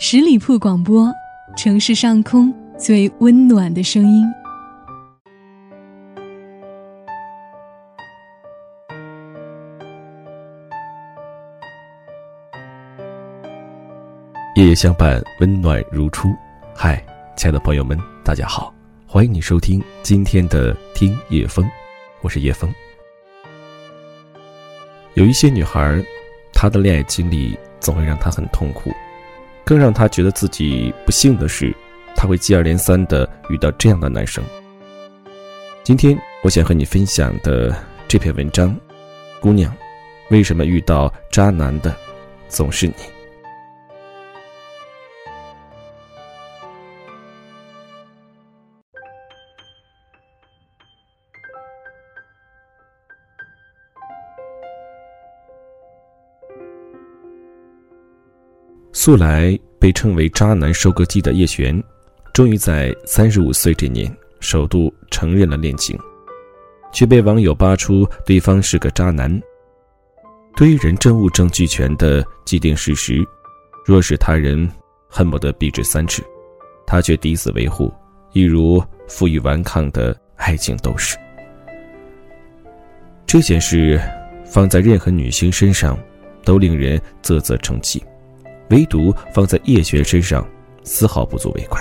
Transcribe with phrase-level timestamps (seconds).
[0.00, 1.12] 十里铺广播，
[1.56, 4.24] 城市上空最温暖的声音。
[14.54, 16.28] 夜夜相伴，温暖如初。
[16.76, 17.04] 嗨，
[17.36, 18.72] 亲爱的朋友们，大家好，
[19.04, 21.68] 欢迎你收听今天的听夜风，
[22.20, 22.72] 我是叶风。
[25.14, 26.00] 有一些女孩，
[26.52, 28.92] 她的恋爱经历总会让她很痛苦。
[29.68, 31.76] 更让他觉得自己不幸的是，
[32.16, 34.42] 他会接二连三的遇到这样的男生。
[35.84, 37.76] 今天我想和你分享的
[38.08, 38.74] 这篇文章，
[39.42, 39.70] 姑娘，
[40.30, 41.94] 为什么遇到渣男的
[42.48, 42.94] 总是你？
[58.92, 61.82] 素来被称为“渣男收割机”的叶璇，
[62.32, 65.98] 终于在三十五岁这年首度承认了恋情，
[66.92, 69.40] 却被网友扒出对方是个渣男。
[70.56, 73.24] 对于人证物证俱全的既定事实，
[73.84, 74.68] 若是他人
[75.08, 76.22] 恨不得避之三尺，
[76.86, 77.92] 他却抵死维护，
[78.32, 81.16] 一如负隅顽抗的爱情斗士。
[83.26, 84.00] 这件事
[84.44, 85.96] 放在任何女性身上，
[86.42, 88.02] 都令人啧啧称奇。
[88.70, 90.46] 唯独放在叶璇身上，
[90.84, 91.80] 丝毫不足为怪。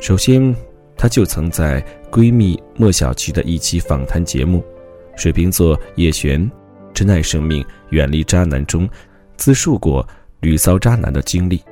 [0.00, 0.54] 首先，
[0.96, 4.60] 她就曾在闺蜜莫小琪的一期访谈节目
[5.20, 6.50] 《水瓶座叶璇
[6.92, 8.88] 珍爱生命，远离渣男》中，
[9.36, 10.06] 自述过
[10.40, 11.62] 屡遭渣男的经历，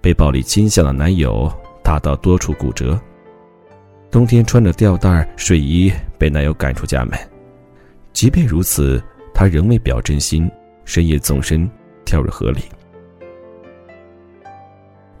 [0.00, 2.98] 被暴力倾向的男友打到多处骨折，
[4.10, 7.18] 冬天穿着吊带睡衣被男友赶出家门。
[8.12, 9.02] 即便如此，
[9.34, 10.50] 她仍未表真心，
[10.84, 11.68] 深夜纵身
[12.04, 12.60] 跳入河里。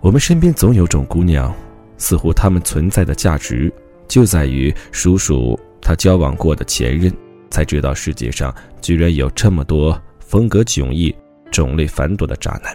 [0.06, 1.52] 我们身边总有种姑娘，
[1.98, 3.72] 似乎她们存在的价值
[4.06, 7.12] 就在于数数她交往过的前任，
[7.50, 11.12] 才知道世界上居然有这么多风格迥异、
[11.50, 12.72] 种类繁多的渣男。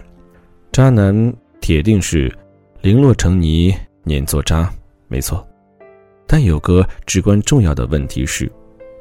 [0.72, 2.30] 渣男铁定是
[2.82, 4.70] 零落成泥碾作渣，
[5.08, 5.42] 没错。
[6.26, 8.46] 但有个至关重要的问题是，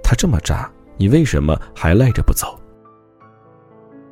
[0.02, 2.58] 他这么渣，你为什么还赖着不走？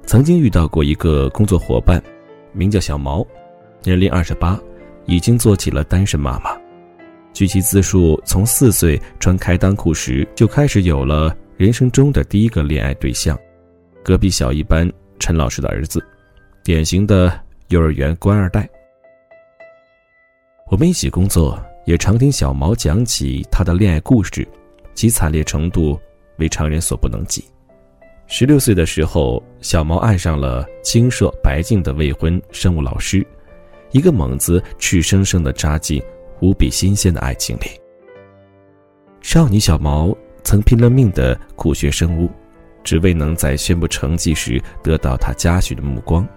[0.05, 2.03] 曾经遇到过一个工作伙伴，
[2.51, 3.25] 名叫小毛。
[3.83, 4.59] 年龄二十八，
[5.05, 6.51] 已经做起了单身妈妈。
[7.31, 13.39] 据其自述，从四岁穿开裆裤时就开始有了人生中的第一个恋爱对象，
[14.03, 16.05] 隔壁小一班陈老师的儿子，
[16.63, 17.31] 典型的
[17.69, 18.67] 幼儿园官二代。
[20.69, 24.45] 我们一起工作，也常听小毛讲起他的恋爱故事，
[24.93, 25.97] 其惨烈程度
[26.37, 27.45] 为常人所不能及。
[28.27, 33.25] 十六岁的时候，小毛爱上了清澈白净的未婚生物老师。
[33.91, 36.01] 一个猛子，赤生生的扎进
[36.41, 37.65] 无比新鲜的爱情里。
[39.21, 42.29] 少女小毛曾拼了命的苦学生物，
[42.83, 46.27] 只为能在宣布成绩时得到他嘉许的目光。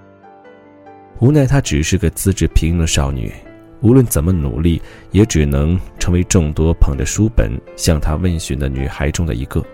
[1.20, 3.32] 无奈她只是个资质平庸的少女，
[3.80, 4.82] 无论怎么努力，
[5.12, 9.64] 也只能成为众多捧着书本向她问询的女孩中的一个。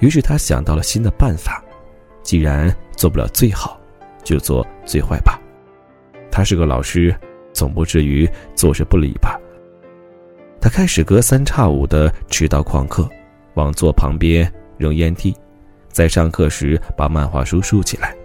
[0.00, 1.62] 于是她想到了新的办法，
[2.22, 3.78] 既然做不了最好，
[4.24, 5.38] 就做最坏吧。
[6.32, 7.14] 他是个老师，
[7.52, 9.38] 总不至于坐视不理吧？
[10.58, 13.06] 他开始隔三差五的迟到旷课，
[13.54, 15.36] 往座旁边扔烟蒂，
[15.90, 18.16] 在上课时把漫画书竖起来，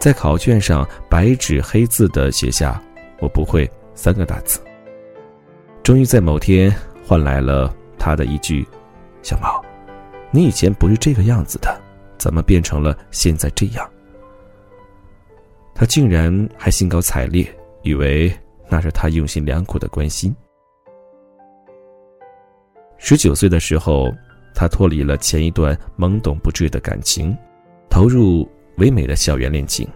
[0.00, 2.82] 在考卷上白纸黑字的写下
[3.20, 4.58] “我不会”三个大字。
[5.84, 6.74] 终于在某天
[7.06, 8.66] 换来了他的一句
[9.22, 9.64] ：“小毛，
[10.32, 11.80] 你以前不是这个样子的，
[12.18, 13.88] 怎么变成了现在这样？”
[15.74, 17.44] 他竟然还兴高采烈，
[17.82, 18.32] 以为
[18.68, 20.34] 那是他用心良苦的关心。
[22.96, 24.14] 十九岁的时候，
[24.54, 27.36] 他脱离了前一段懵懂不知的感情，
[27.90, 29.86] 投入唯美的校园恋情。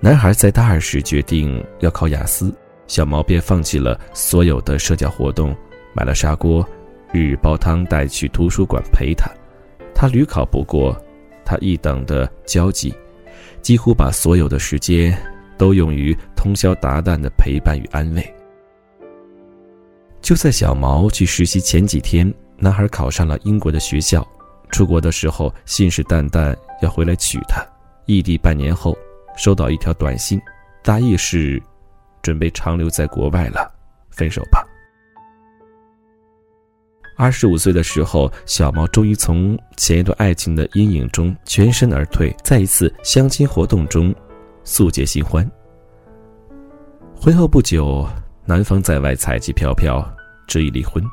[0.00, 2.54] 男孩在大二时决定要考雅思，
[2.86, 5.56] 小毛便放弃了所有的社交活动，
[5.94, 6.66] 买了砂锅，
[7.10, 9.30] 日日煲汤带去图书馆陪他。
[9.94, 10.96] 他屡考不过，
[11.44, 12.92] 他一等的焦急。
[13.62, 15.16] 几乎把所有的时间
[15.56, 18.34] 都用于通宵达旦的陪伴与安慰。
[20.20, 24.26] 就在小毛去实习前几天，男孩考上了英国的学校，
[24.70, 27.64] 出国的时候信誓旦旦要回来娶她。
[28.06, 28.96] 异地半年后，
[29.36, 30.40] 收到一条短信，
[30.82, 31.62] 大意是：
[32.20, 33.72] 准备长留在国外了，
[34.10, 34.66] 分手吧。
[37.16, 44.14] 二十五岁的时候，小毛终于从前一段爱情的阴影中全身而退，在一次相亲活动中，
[44.64, 45.48] 速结新欢。
[47.14, 48.08] 婚后不久，
[48.44, 50.04] 男方在外彩旗飘飘，
[50.48, 51.04] 执意离婚，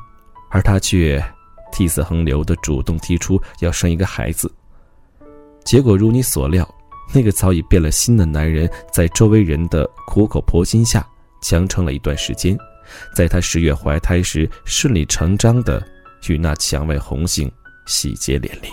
[0.50, 1.22] 而她却
[1.70, 4.52] 涕泗横流的主动提出要生一个孩子。
[5.64, 6.68] 结果如你所料，
[7.14, 11.06] 那个早已变了心的男人，在周围人的苦口婆心下，
[11.42, 12.58] 强撑了一段时间，
[13.14, 15.82] 在她十月怀胎时，顺理成章的
[16.28, 17.50] 与那墙外红杏
[17.86, 18.68] 喜结连理。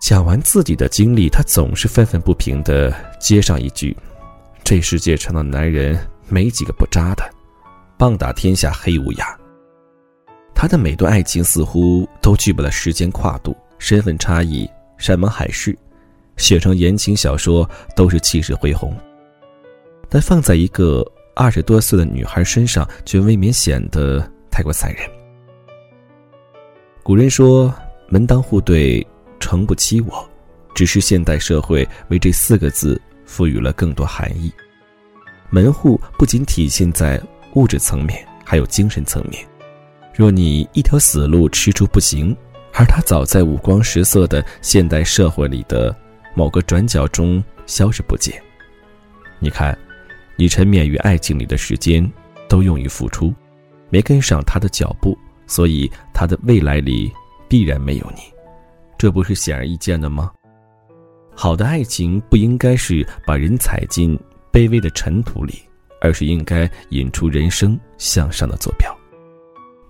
[0.00, 3.96] 讲完自己的经历，他总是愤愤不平的接上一句
[4.64, 5.96] ：“这世界上的男人
[6.28, 7.22] 没几个不渣的，
[7.96, 9.38] 棒打天下黑乌鸦。”
[10.54, 14.68] 他的每段爱情似乎都具备了时间跨度、身份差异、
[14.98, 15.76] 山盟海誓，
[16.36, 18.92] 写成言情小说都是气势恢宏。
[20.12, 21.02] 但放在一个
[21.34, 25.08] 二十多岁的女孩身上，却未免显得太过残忍。
[27.02, 27.74] 古人说
[28.10, 29.04] ：“门当户对。”
[29.40, 30.24] 诚不欺我，
[30.72, 34.52] 只是现代社会为这四个字赋予了更多含义。
[35.50, 37.20] 门户不仅体现在
[37.54, 39.44] 物质层面，还有精神层面。
[40.14, 42.34] 若你一条死路吃出不行，
[42.72, 45.94] 而他早在五光十色的现代社会里的
[46.34, 48.40] 某个转角中消失不见。
[49.40, 49.76] 你看，
[50.42, 52.04] 你沉湎于爱情里的时间
[52.48, 53.32] 都用于付出，
[53.90, 55.16] 没跟上他的脚步，
[55.46, 57.12] 所以他的未来里
[57.46, 58.22] 必然没有你。
[58.98, 60.32] 这不是显而易见的吗？
[61.32, 64.18] 好的爱情不应该是把人踩进
[64.50, 65.62] 卑微的尘土里，
[66.00, 68.92] 而是应该引出人生向上的坐标。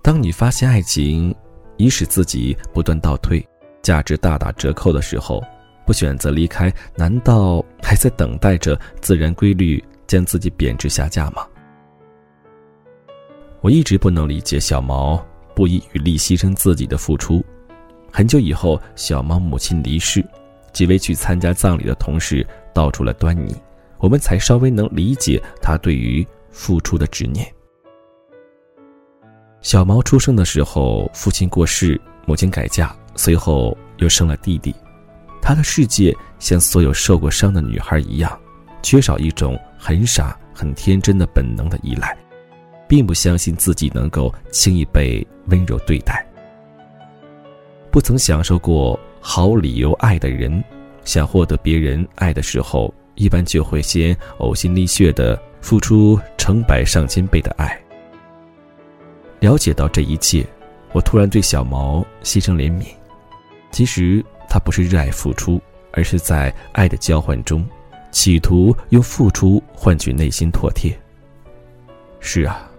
[0.03, 1.33] 当你发现爱情
[1.77, 3.43] 已使自己不断倒退，
[3.81, 5.43] 价值大打折扣的时候，
[5.83, 9.83] 不选择离开，难道还在等待着自然规律
[10.13, 11.43] 将自己贬值下架吗？
[13.61, 15.19] 我一直不能理解小毛
[15.55, 17.43] 不遗余力牺牲自己的付出。
[18.11, 20.23] 很久以后，小毛母亲离世，
[20.71, 22.45] 几位去参加葬礼的同事
[22.75, 23.55] 道出了端倪，
[23.97, 27.51] 我们才稍微能理解他对于付出的执念。
[29.63, 34.75] 小毛出生的时候，父亲过世，母亲改嫁，随后又生了弟弟。
[35.41, 38.39] 他的世界像所有受过伤的女孩一样，
[38.83, 42.17] 缺少一种很傻、很天真的本能的依赖，
[42.87, 46.25] 并不相信自己能够轻易被温柔对待。
[47.91, 50.63] 不曾享受过好理由爱的人，
[51.03, 57.77] 想获得别人爱的时候，一般就会先呕心沥血的付出成百上千倍的爱。
[59.41, 60.47] 了解到这一切，
[60.93, 62.85] 我突然对小毛心生怜悯。
[63.69, 67.67] 其实他不是热爱付出，而是在爱的交换中，
[68.13, 70.97] 企图用付出换取内心妥帖。
[72.21, 72.71] 是啊，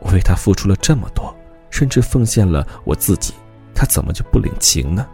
[0.00, 1.32] 我为他付出了这么多，
[1.70, 3.32] 甚至奉献了我自己。
[3.74, 5.06] 他怎么就不领情呢？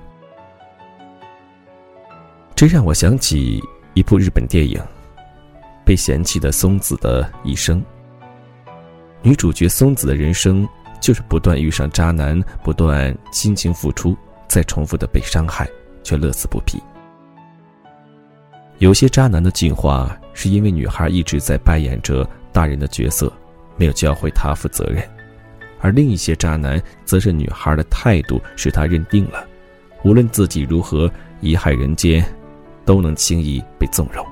[2.55, 3.63] 这让我想起
[3.95, 4.81] 一部日本电影
[5.85, 7.81] 《被嫌弃的松子的一生》。
[9.23, 10.67] 女主角松子的人生
[11.01, 14.17] 就是不断遇上渣男，不断辛勤付出，
[14.49, 15.69] 再重复的被伤害，
[16.03, 16.83] 却乐此不疲。
[18.79, 23.33] 有些渣男的进化是因为女孩一直在扮演着大人的角色，
[23.77, 25.03] 没有教会她负责任。
[25.81, 29.45] 而另一些渣男，则是女孩的态度使他认定了，
[30.05, 31.11] 无论自己如何
[31.41, 32.25] 遗害人间，
[32.85, 34.25] 都能轻易被纵容。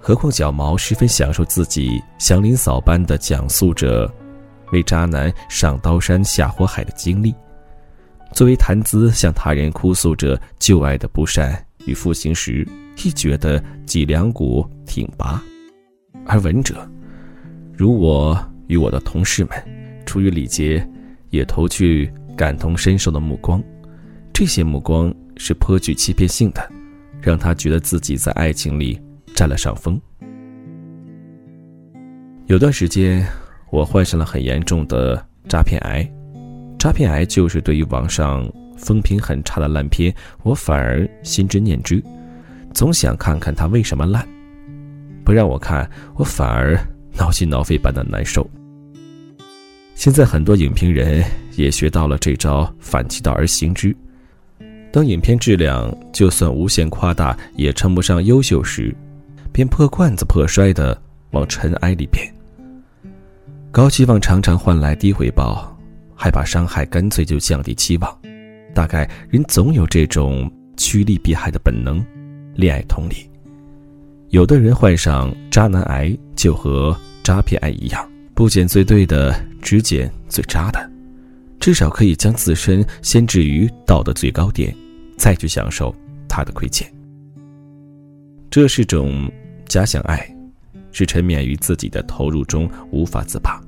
[0.00, 4.12] 何况小毛十分享受自己祥林嫂般的讲述着
[4.72, 7.34] 为渣男上刀山下火海的经历，
[8.32, 12.66] 作为谈资向他人哭诉着旧爱的不善与负心时，
[13.04, 15.42] 亦觉得脊梁骨挺拔。
[16.26, 16.90] 而闻者，
[17.76, 18.38] 如我。
[18.68, 19.50] 与我的同事们，
[20.06, 20.88] 出于礼节，
[21.28, 23.62] 也投去感同身受的目光。
[24.32, 26.72] 这些目光是颇具欺骗性的，
[27.20, 28.98] 让他觉得自己在爱情里
[29.34, 30.00] 占了上风。
[32.46, 33.26] 有段时间，
[33.70, 36.10] 我患上了很严重的诈骗癌。
[36.78, 38.50] 诈骗癌就是对于网上
[38.82, 40.12] 风评很差的烂片，
[40.42, 42.02] 我反而心知念之，
[42.74, 44.28] 总想看看它为什么烂。
[45.24, 46.76] 不让我看，我反而
[47.16, 48.48] 挠心挠肺般的难受。
[49.94, 51.24] 现在很多影评人
[51.54, 53.94] 也学到了这招，反其道而行之。
[54.90, 58.94] 当影片质量就算无限夸大也称不上优秀时，
[59.52, 62.26] 便破罐子破摔的往尘埃里边。
[63.70, 65.74] 高期望常常换来低回报，
[66.14, 68.18] 害怕伤害，干脆就降低期望。
[68.74, 72.04] 大概人总有这种趋利避害的本能，
[72.54, 73.28] 恋爱同理。
[74.30, 78.08] 有的人患上渣男癌，就和渣骗癌一样。
[78.34, 80.90] 不捡最对的，只捡最渣的，
[81.60, 84.74] 至少可以将自身先置于道德最高点，
[85.18, 85.94] 再去享受
[86.26, 86.90] 他的亏欠。
[88.50, 89.30] 这是种
[89.66, 90.26] 假想爱，
[90.92, 93.62] 是沉湎于自己的投入中无法自拔。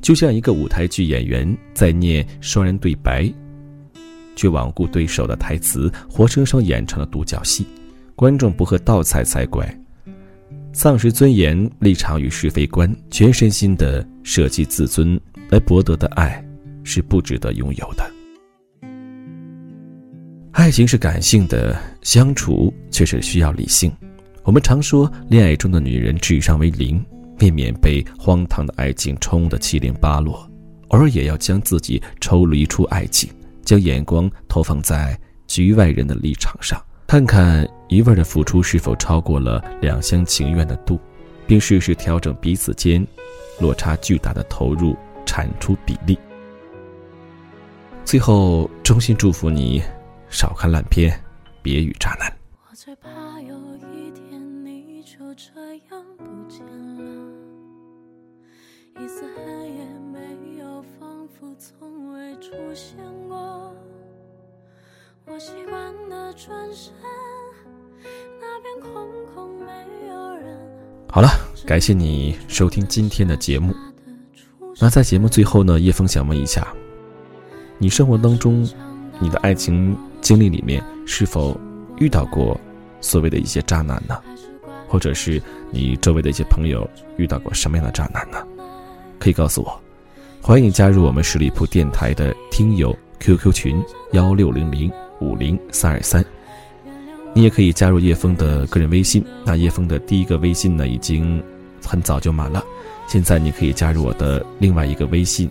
[0.00, 3.30] 就像一个舞台剧演员在念双人对白，
[4.36, 7.66] 却罔顾对手的台词，活生生演成了独角戏，
[8.14, 9.68] 观众不喝倒彩才怪。
[10.72, 16.44] 丧失尊严、立场与是非观，全身心的舍弃自尊来博得的爱，
[16.84, 18.08] 是不值得拥有的。
[20.52, 23.90] 爱情是感性的，相处却是需要理性。
[24.44, 27.04] 我们常说，恋爱中的女人智商为零，
[27.38, 30.48] 避免被荒唐的爱情冲得七零八落，
[30.88, 33.30] 偶尔也要将自己抽离出爱情，
[33.70, 36.84] 将眼光投放在局外人的立场上。
[37.06, 40.98] 看看一味的付出是否超过了两厢情愿的度，
[41.46, 43.06] 并适时调整彼此间
[43.60, 46.18] 落差巨大的投入产出比例。
[48.04, 49.80] 最后，衷心祝福你，
[50.30, 51.22] 少看烂片，
[51.62, 52.28] 别遇渣男。
[52.68, 53.08] 我最怕
[65.40, 65.80] 习惯
[66.10, 66.92] 的转身，
[68.38, 69.72] 那边空空没
[70.06, 70.54] 有人。
[71.08, 71.30] 好了，
[71.64, 73.74] 感谢你收听今天的节目。
[74.78, 76.68] 那在节目最后呢，叶枫想问一下，
[77.78, 78.68] 你生活当中，
[79.18, 81.58] 你的爱情经历里面是否
[81.96, 82.60] 遇到过
[83.00, 84.20] 所谓的一些渣男呢？
[84.88, 88.46] 或者是你周围的一些朋友遇到过什么样的渣男呢？
[89.18, 89.80] 可以告诉我。
[90.42, 93.82] 欢迎加入我们十里铺电台的听友 QQ 群
[94.12, 94.92] 幺六零零。
[95.20, 96.24] 五零三二三，
[97.34, 99.24] 你也可以加入叶枫的个人微信。
[99.44, 101.42] 那叶枫的第一个微信呢，已经
[101.86, 102.64] 很早就满了。
[103.06, 105.50] 现在你可以加入我的另外一个微信，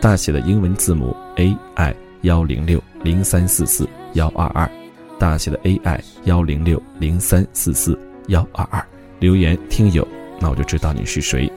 [0.00, 4.70] 大写的英文字母 A I 幺零六零三四四幺二二，
[5.18, 7.98] 大写的 A I 幺零六零三四四
[8.28, 8.84] 幺二二，
[9.18, 10.06] 留言听友，
[10.38, 11.50] 那我就知道你是谁。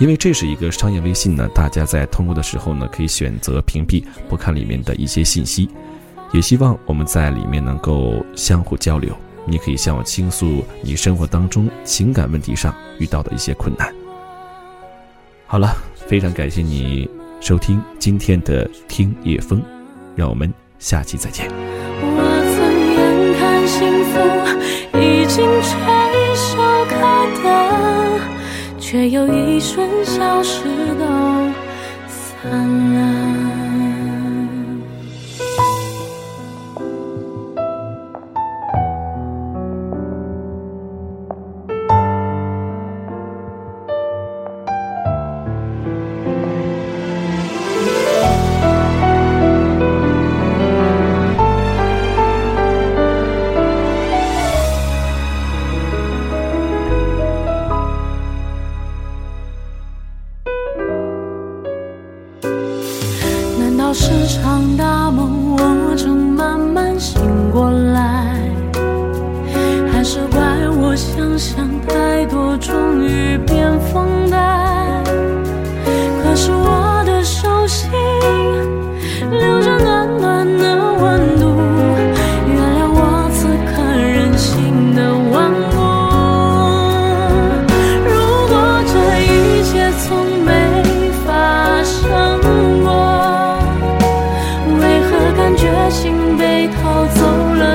[0.00, 5.68] 因为这是一个商业微信呢，大家在通过的时候呢，可以选择屏蔽不看里面的一些信息。
[6.34, 9.16] 也希望我们在里面能够相互交流。
[9.46, 13.94] 你可以向我倾诉你生活当中情感问题上遇到的一些困难。
[15.46, 15.76] 好了，
[16.08, 17.08] 非常感谢你
[17.40, 19.62] 收听今天的听夜风，
[20.16, 21.48] 让我们下期再见。
[22.00, 22.18] 我
[22.56, 22.58] 曾
[22.90, 24.18] 眼看幸福
[24.98, 25.70] 已经垂
[26.34, 26.94] 手可
[27.44, 27.48] 得，
[28.80, 30.64] 却有一瞬消失
[30.98, 31.04] 都
[32.08, 32.50] 散
[32.94, 33.53] 了。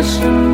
[0.09, 0.48] ocean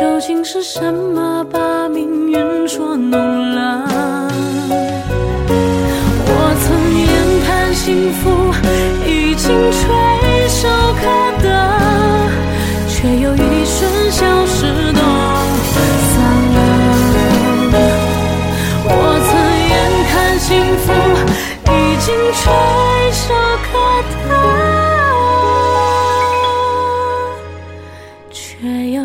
[0.00, 3.20] 究竟是什么把命运捉弄
[3.54, 3.89] 了？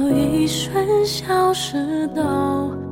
[0.10, 2.85] 一瞬消失都。